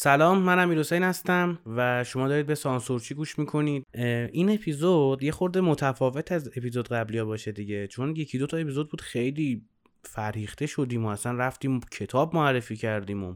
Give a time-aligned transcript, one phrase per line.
[0.00, 3.86] سلام من امیر حسین هستم و شما دارید به سانسورچی گوش می‌کنید.
[4.32, 7.86] این اپیزود یه خورده متفاوت از اپیزود قبلی ها باشه دیگه.
[7.86, 9.64] چون یکی دو تا اپیزود بود خیلی
[10.02, 13.34] فرهیخته شدیم و اصلا رفتیم کتاب معرفی کردیم و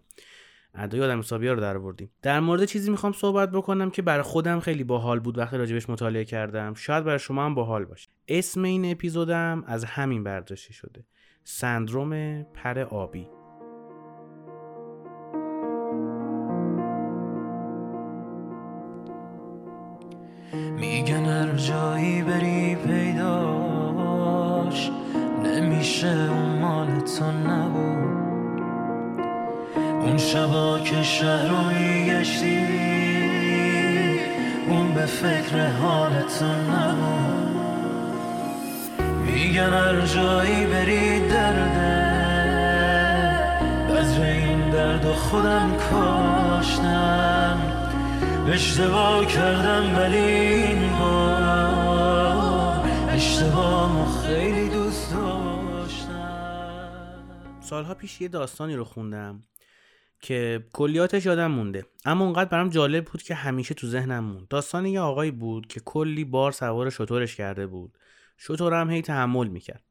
[0.74, 4.60] ادای آدم حسابی رو در بردیم در مورد چیزی می‌خوام صحبت بکنم که برای خودم
[4.60, 6.74] خیلی باحال بود وقتی راجبش مطالعه کردم.
[6.74, 8.08] شاید برای شما هم باحال باشه.
[8.28, 11.04] اسم این اپیزودم از همین برداشته شده.
[11.44, 13.26] سندروم پر آبی.
[21.68, 24.10] جایی بری پیداش.
[25.44, 28.62] نمیشه اون مال تو نبود.
[30.02, 32.58] اون شبا که شهر رو میگشتی
[34.68, 37.32] اون به فکر حالت نبود.
[39.26, 42.12] میگن هر جایی بری درده
[43.90, 47.51] بذر این درد و خودم کاشتم
[48.46, 56.12] اشتباه کردم ولی این بار اشتباه خیلی دوست داشتم.
[57.60, 59.42] سالها پیش یه داستانی رو خوندم
[60.20, 61.86] که کلیاتش یادم مونده.
[62.04, 64.48] اما اونقدر برام جالب بود که همیشه تو ذهنم موند.
[64.48, 67.98] داستان یه آقایی بود که کلی بار سوار شطورش کرده بود.
[68.36, 69.82] شطور هم هی تحمل می‌کرد.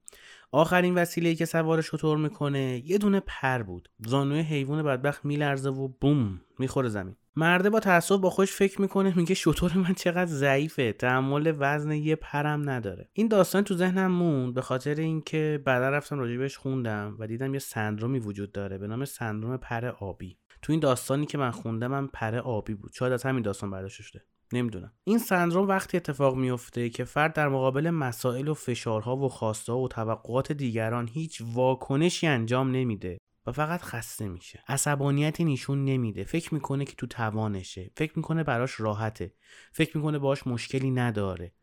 [0.52, 3.90] آخرین وسیله که سوار شطور می‌کنه یه دونه پر بود.
[4.06, 7.16] زانوی حیوان بدبخت میلرزه و بوم می‌خوره زمین.
[7.36, 10.94] مرده با تعصب با خوش فکر می‌کنه میگه شطور من چقدر ضعیفه.
[10.94, 13.10] تحمل وزن یه پرم نداره.
[13.14, 17.60] این داستان تو ذهنم موند به خاطر اینکه بعدا رفتم راجبش خوندم و دیدم یه
[17.60, 20.38] سندرومی وجود داره به نام سندروم پر آبی.
[20.62, 22.92] تو این داستانی که من خوندم من پر آبی بود.
[22.94, 24.22] شاید از همین داستان برداشته شده
[24.54, 24.94] نمی‌دونم.
[25.04, 29.88] این سندروم وقتی اتفاق میفته که فرد در مقابل مسائل و فشارها و خواسته و
[29.88, 34.64] توقعات دیگران هیچ واکنشی انجام نمیده و فقط خسته میشه.
[34.68, 36.24] عصبانیتی نشون نمیده.
[36.24, 37.92] فکر می‌کنه که تو توانشه.
[37.96, 39.34] فکر می‌کنه براش راحته.
[39.72, 41.54] فکر می‌کنه باش مشکلی نداره.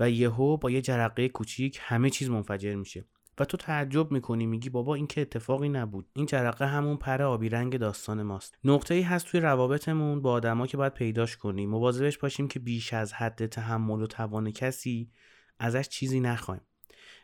[0.00, 3.04] و یهو با یه جرقه کوچیک همه چیز منفجر میشه.
[3.40, 6.06] و تو تعجب می‌کنی میگی بابا این که اتفاقی نبود.
[6.12, 8.58] این جرقه همون پر آبی رنگ داستان ماست.
[8.64, 11.70] نقطه ای هست توی روابطمون با آدما که باید پیداش کنیم.
[11.70, 15.10] مواظبش باشیم که بیش از حد تحمل و توان کسی
[15.58, 16.60] ازش چیزی نخوایم.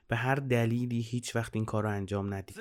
[0.09, 2.57] به هر دلیلی هیچ وقت این کار رو انجام ندید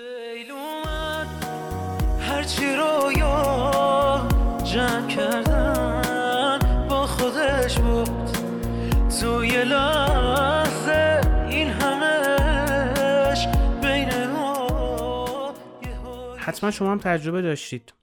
[2.20, 4.28] هرچی رو یا
[4.64, 8.10] جمع کردن با خودش بود.
[9.22, 10.23] توی لحظه
[16.54, 17.94] حتما شما هم تجربه داشتید.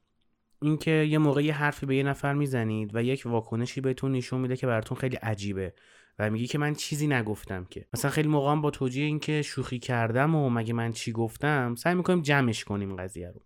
[0.62, 4.56] اینکه یه موقع یه حرفی به یه نفر می‌زنید و یک واکنشی بهتون نشون میده
[4.56, 5.74] که براتون خیلی عجیبه
[6.18, 7.86] و میگی که من چیزی نگفتم که.
[7.94, 12.22] مثلا خیلی موقع با توجیه اینکه شوخی کردم و مگه من چی گفتم سعی می‌کنیم
[12.22, 13.40] جمعش کنیم قضیه رو.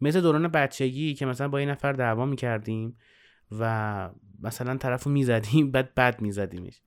[0.00, 2.96] مثل دوران بچگی که مثلا با یه نفر دعوا می‌کردیم
[3.58, 4.10] و
[4.42, 6.80] مثلا طرف رو می‌زدیم بعد بد میزدیمش.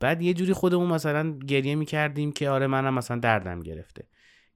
[0.00, 4.08] بعد یه جوری خودمون مثلا گریه می‌کردیم که آره منم مثلا دردم گرفته.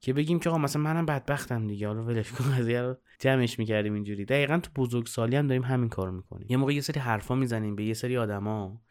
[0.05, 3.95] که بگیم که آقا مثلا منم بدبختم دیگه حالا ولش کن قضیه رو جمعش می‌کردیم
[3.95, 4.25] اینجوری.
[4.25, 6.47] دقیقا تو بزرگسالی هم داریم همین کارو می‌کنیم.
[6.51, 8.83] یه موقع یه سری حرفا می‌زنیم به یه سری آدما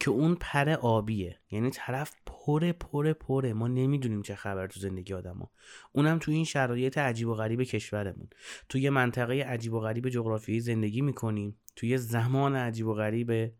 [0.00, 1.40] که اون پر آبیه.
[1.50, 5.50] یعنی طرف پره پره پره ما نمی‌دونیم چه خبر تو زندگی آدما.
[5.92, 8.28] اونم تو این شرایط عجیب و غریب کشورمون.
[8.68, 11.56] تو یه منطقه عجیب و غریب جغرافیایی زندگی می‌کنیم.
[11.76, 13.52] تو یه زمان عجیب و غریب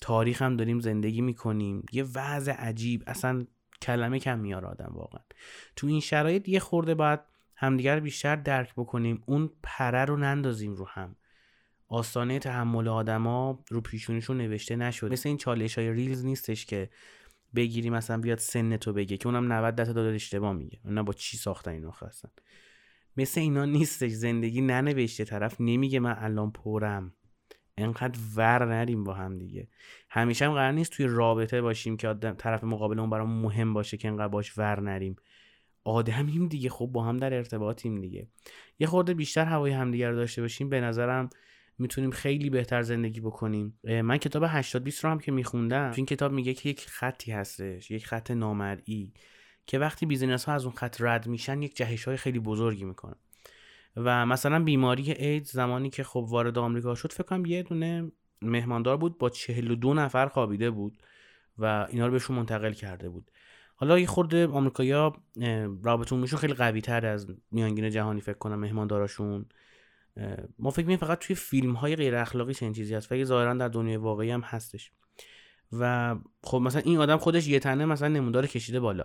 [0.00, 1.82] تاریخ هم داریم زندگی می‌کنیم.
[1.92, 3.02] یه وضع عجیب.
[3.06, 3.46] اصلا
[3.82, 5.22] کلمه کم میاره آدم واقعا.
[5.76, 7.20] تو این شرایط یه خورده باید
[7.56, 11.16] همدیگر بیشتر درک بکنیم اون پره رو نندازیم رو هم.
[11.88, 16.90] آستانه تحمل آدما رو پیشونیشون نوشته نشد مثل این چالش های ریلز نیستش که
[17.54, 20.80] بگیری مثلا بیاد سن تو بگه که اونم 90 درصد داده اشتباه میگه.
[20.84, 22.28] اونا با چی ساختن اینو هستن
[23.16, 24.10] مثل اینا نیستش.
[24.10, 27.12] زندگی ننوشته طرف نمیگه من الان پرم.
[27.78, 29.68] انقدر ور نریم با هم دیگه.
[30.10, 34.08] همیشه هم قرار نیست توی رابطه باشیم که طرف مقابل اون برام مهم باشه که
[34.08, 35.16] انقدر باش ور نریم.
[35.84, 36.70] آدمیم دیگه.
[36.70, 38.28] خب با هم در ارتباطیم دیگه.
[38.78, 41.28] یه خورده بیشتر هوای همدیگه رو داشته باشیم به نظرم
[41.78, 43.78] می‌تونیم خیلی بهتر زندگی بکنیم.
[43.84, 47.90] من کتاب 80 20 رو هم که میخوندم این کتاب میگه که یک خطی هستش
[47.90, 49.12] یک خط نامرئی
[49.66, 53.16] که وقتی بیزینس ها از اون خط رد میشن یک جهش های خیلی بزرگی می‌کنن.
[53.96, 58.12] و مثلا بیماری ایدز زمانی که خب وارد آمریکا شد فکر کنم یه دونه
[58.42, 60.98] مهماندار بود با 42 نفر خوابیده بود
[61.58, 63.30] و اینا رو بهشون منتقل کرده بود.
[63.76, 65.12] حالا یه خورده آمریکایا
[65.82, 69.46] رابطه میشون خیلی قوی تر از میانگین جهانی فکر کنم مهمانداراشون.
[70.58, 73.68] ما فکر می‌کنیم فقط توی فیلم های غیر اخلاقی چنین چیزی هست و ظاهرا در
[73.68, 74.92] دنیای واقعی هم هستش.
[75.72, 79.04] و خب مثلا این آدم خودش یه تنه مثلا نمودار کشیده بالا.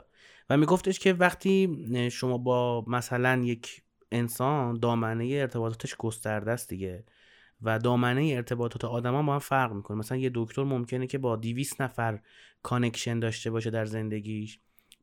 [0.50, 7.04] و میگفتش که وقتی شما با مثلا یک انسان دامنه ارتباطاتش گسترده است دیگه.
[7.62, 9.98] و دامنه ارتباطات آدما با هم فرق می‌کنه.
[9.98, 12.20] مثلا یه دکتر ممکنه که با 200 نفر
[12.64, 14.60] connection داشته باشه در زندگیش.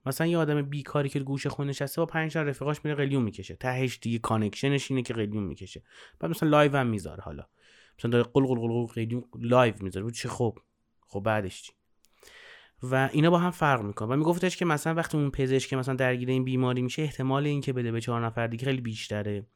[0.07, 3.57] مثلا یه آدم بیکاری که گوشه خونه نشسته با پنج تا رفیقاش میره قلیون می‌کشه.
[3.57, 5.83] تهش دیگه connection ش اینه که قلیون می‌کشه.
[6.21, 7.47] بعد مثلا live هم می‌ذاره حالا.
[7.99, 10.11] مثلا داره قل قل قل قلیون live می‌ذاره.
[10.11, 10.59] چه خب
[11.07, 11.73] خب بعدش
[12.83, 14.09] و اینا با هم فرق می‌کنه.
[14.09, 17.93] و میگفتش که مثلا وقتی اون پزشک مثلا درگیر این بیماری میشه احتمال اینکه بده
[17.93, 19.47] به چهار نفر دیگه خیلی بیشتره.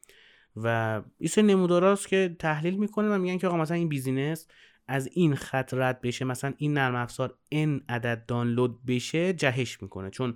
[0.57, 4.49] و این سری نموداراست که تحلیل می‌کنه و میگن که آقا مثلا این business
[4.89, 10.11] از این خط رد بشه مثلا این نرم افزار n عدد دانلود بشه جهش می‌کنه.
[10.11, 10.35] چون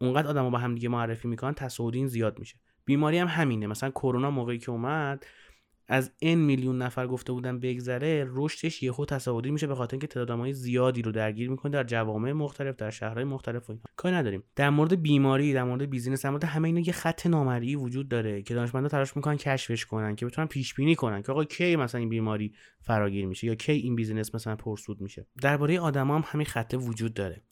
[0.00, 2.56] اونقدر آدمو با هم دیگه معرفی می‌کنن تصاعدین زیاد میشه.
[2.84, 3.66] بیماری هم همینه.
[3.66, 5.26] مثلا کرونا موقعی که اومد
[5.92, 10.52] از n میلیون نفر گفته بودن بگذره رشدش یهو تصاعدی میشه به خاطر اینکه تعداد
[10.52, 13.82] زیادی رو درگیر می‌کنه در جوامع مختلف در شهرهای مختلف و اینا.
[13.96, 14.42] کاری نداریم.
[14.56, 18.42] در مورد بیماری در مورد business در مورد همه اینا یه خط نامرئی وجود داره
[18.42, 21.98] که دانشمندا تلاش می‌کنن کشفش کنن که بتونن پیش بینی کنن که آقا کی مثلا
[21.98, 25.26] این بیماری فراگیر میشه یا کی این business مثلا پرسود میشه.
[25.42, 27.42] درباره آدما هم همین خط وجود داره.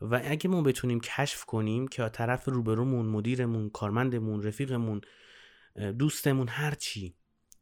[0.00, 5.00] و اگه ما بتونیم کشف کنیم که طرف روبرومون مدیرمون کارمندمون رفیقمون
[5.98, 7.14] دوستمون هر چی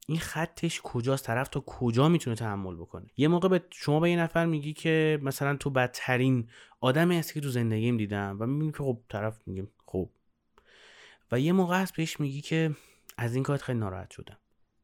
[0.07, 4.17] این خطش کجاست؟ طرف تا کجا می‌تونه تحمل بکنه؟ یه موقع به شما به یه
[4.17, 6.49] نفر میگی که مثلا تو بدترین
[6.81, 10.11] آدمی هستی که تو زندگیم دیدم و می‌بینی که خب طرف میگه خب.
[11.33, 12.71] و یه موقع هست بهش میگی که
[13.17, 14.39] از این کارت خیلی ناراحت شدم.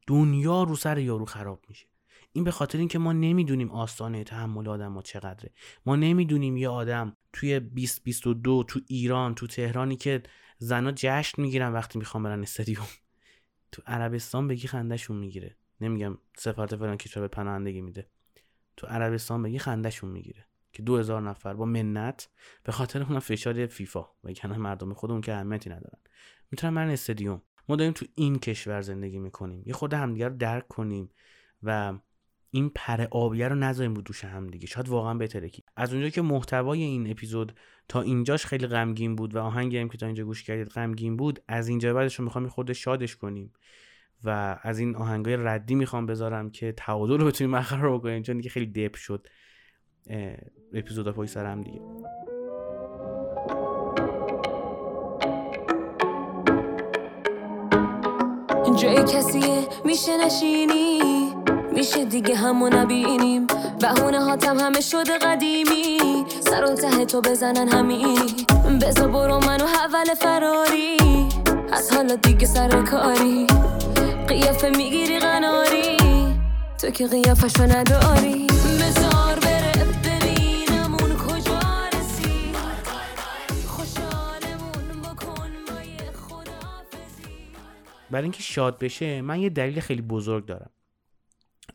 [0.07, 1.87] دنیا رو سر یارو خراب میشه.
[2.33, 5.51] این به خاطر اینکه ما نمی‌دونیم آستانه تحمل آدم ما چقدره.
[5.87, 10.23] ما نمی‌دونیم یه آدم توی 2022 تو ایران تو تهرانی که
[10.59, 12.87] زنا جشن می‌گیرن وقتی می‌خوام برن استادیوم.
[13.73, 18.11] تو عربستان بگی خندهشون می‌گیره؟ نمیگم سفارت فلان کشور به پناهندگی میده.
[18.77, 22.29] تو عربستان بگی خندهشون می‌گیره؟ که دو هزار نفر با منت
[22.65, 24.07] به خاطر اون فشار فیفا.
[24.25, 25.99] و کنه مردم خودمون که اهمیتی ندارن.
[26.51, 27.43] می‌تونن من استادیوم.
[27.69, 29.63] ما داریم تو این کشور زندگی می‌کنیم.
[29.67, 31.11] یه خود همدیگه رو درک کنیم
[31.63, 31.99] و
[32.51, 34.67] این پر آبیه رو نذاریم رو دوش هم دیگه.
[34.67, 37.53] شاید واقعا بترکی از اونجا که محتوای این اپیزود
[37.89, 41.43] تا اینجاش خیلی غمگین بود و آهنگی هم که تا اینجا گوش کردید غمگین بود
[41.49, 43.53] از اینجا بعدش رو می‌خوام خود شادش کنیم
[44.25, 48.51] و از این آهنگای ردی می‌خوام بذارم که تعادل رو بتونیم برقرار بکنیم چون دیگه
[48.51, 49.27] خیلی دپ شد
[50.73, 51.81] اپیزودا پای سر هم دیگه
[58.81, 61.20] جای کسیه میشه نشینی؟
[61.81, 63.47] میشه دیگه همو نبینیم.
[63.81, 65.99] بهونه هاتم همه شده قدیمی.
[66.41, 68.47] سر و ته تو بزنن همینی
[68.83, 70.97] بزا برو منو حول فراری.
[71.73, 73.47] از حالا دیگه سر کاری.
[74.29, 75.97] قیافه می‌گیری قناری.
[76.79, 78.47] تو که قیافشو نداری.
[78.81, 79.73] بزار بره
[80.05, 81.61] ببینمون کجا
[81.93, 82.53] رسی.
[83.67, 86.43] خوشحالمون بکن با
[88.11, 90.71] برای اینکه شاد بشه من یه دلیل خیلی بزرگ دارم.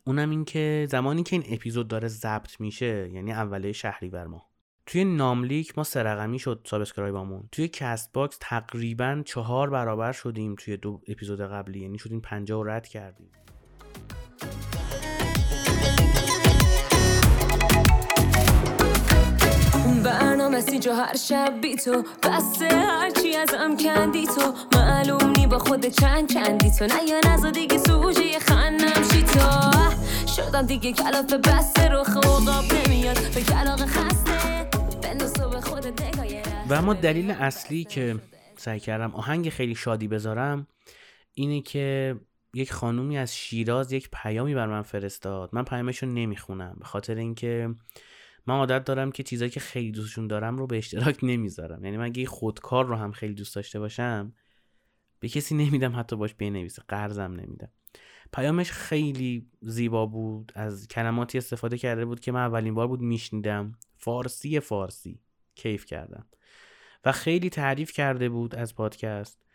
[0.07, 4.50] اونم این که زمانی که این اپیزود داره ضبط میشه یعنی اوله شهریور ماه.
[4.86, 7.50] توی ناملیک ما سرقمی شد سابسکرایبامون.
[7.52, 12.63] توی کست باکس تقریبا چهار برابر شدیم توی دو اپیزود قبلی یعنی شدیم پنجاه و
[12.63, 13.31] رد کردیم.
[20.06, 22.04] برنامه سی جو هر شب بی تو.
[22.24, 24.54] بسته هرچی ازم کندی تو.
[24.78, 26.86] معلوم نی با خود چند کندی تو.
[26.86, 29.72] نه یا نزا دیگه سوژه خنم شی تو؟
[30.36, 32.44] شدم دیگه کلاف بسته رو خواب
[32.74, 33.18] نمیاد.
[33.35, 34.69] به کلاق خسته.
[35.04, 35.85] بندازو به خود
[36.69, 38.16] و اما دلیل اصلی که
[38.57, 40.68] سعی کردم آهنگ خیلی شادی بذارم
[41.33, 42.16] اینه که
[42.54, 45.50] یک خانومی از شیراز یک پیامی بر من فرستاد.
[45.54, 46.76] من پیامش رو نمی‌خونم.
[46.80, 47.69] به خاطر اینکه
[48.47, 51.85] من عادت دارم که چیزایی که خیلی دوستشون دارم رو به اشتراک نمی‌ذارم.
[51.85, 54.33] یعنی من اگه خودکار رو هم خیلی دوست داشته باشم
[55.19, 57.69] به کسی نمیدم حتی باش بنویسه قرضم نمیدم.
[58.33, 63.71] پیامش خیلی زیبا بود از کلماتی استفاده کرده بود که من اولین بار بود میشنیدم.
[63.97, 65.19] فارسی فارسی.
[65.56, 66.25] کیف کردم.
[67.06, 69.45] و خیلی تعریف کرده بود از پادکست.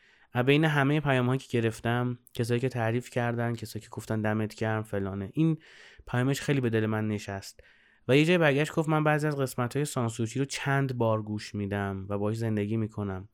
[0.47, 4.83] بین همه پیام هایی که گرفتم کسایی که تعریف کردن کسایی که گفتن دمت گرم
[4.83, 5.31] فلانه.
[5.35, 5.59] این
[6.07, 7.61] پیامش خیلی به دل من نشست.
[8.09, 11.55] و یه جای برگشت گفت من بعضی از قسمت های سانسورچی رو چند بار گوش
[11.55, 13.29] میدم و باش زندگی می‌کنم.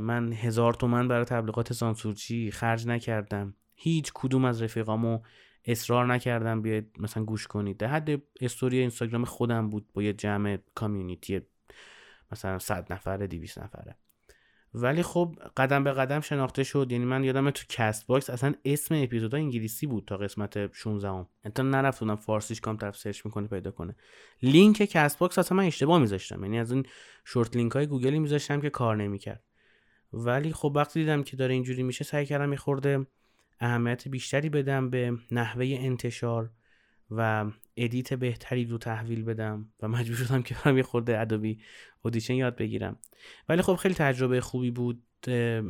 [0.00, 3.54] من هزار تومن برای تبلیغات سانسورچی خرج نکردم.
[3.74, 5.20] هیچ کدوم از رفیقامو
[5.64, 7.76] اصرار نکردم بیاید مثلا گوش کنید.
[7.76, 11.40] در حد استوری اینستاگرام خودم بود با یه جمع community
[12.32, 13.96] مثلا 100 نفره 200 نفره.
[14.78, 16.92] ولی خب قدم به قدم شناخته شد.
[16.92, 21.62] یعنی من یادم تو Castbox اصلا اسم اپیزودا انگلیسی بود تا قسمت 16 ام انتا
[21.62, 23.96] نرفتونم فارسیش کام طرف سرچ می‌کنه پیدا کنه.
[24.42, 26.44] لینک Castbox اصلا من اشتباه میذاشتم.
[26.44, 26.86] یعنی از این
[27.24, 29.42] short link های گوگلی میذاشتم که کار نمی‌کرد.
[30.12, 33.06] ولی خب وقتی دیدم که داره اینجوری میشه سعی کردم یه خورده
[33.60, 36.50] اهمیت بیشتری بدم به نحوه انتشار
[37.10, 37.44] و
[37.76, 41.58] edit بهتری رو تحویل بدم و مجبور شدم که برم یه خورده Adobe
[42.02, 42.98] Audition یاد بگیرم.
[43.48, 45.02] ولی خب خیلی تجربه خوبی بود.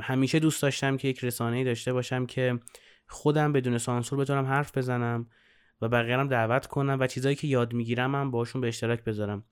[0.01, 2.61] همیشه دوست داشتم که یک رسانه‌ای داشته باشم که
[3.07, 5.27] خودم بدون سانسور بتونم حرف بزنم
[5.83, 9.45] و بقیه دعوت کنم و چیزایی که یاد می‌گیرم هم باشون به اشتراک بذارم.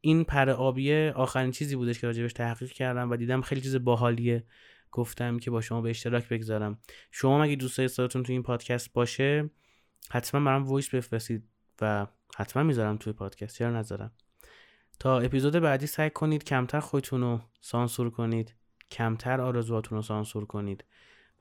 [0.00, 4.44] این پر آبیه آخرین چیزی بودش که راجبش تحقیق کردم و دیدم خیلی چیز باحالیه.
[4.90, 6.78] گفتم که با شما به اشتراک بگذارم.
[7.10, 9.50] شما هم اگه دوست دارید صداتون تو این پادکست باشه
[10.10, 11.44] حتما برام voice بفرستید.
[11.80, 12.06] و
[12.36, 14.10] حتما می‌ذارم توی پادکست چرا نذارم؟
[15.00, 18.54] تا اپیزود بعدی سعی کنید کمتر خودتون رو سانسور کنید
[18.90, 20.84] کمتر آرزوهاتون رو سانسور کنید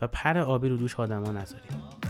[0.02, 2.07] و پر آبی رو دوش آدما نذارید.